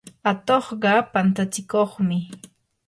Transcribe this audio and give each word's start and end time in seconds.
atuqqa 0.31 0.93
pantatsikuqmi. 1.11 2.19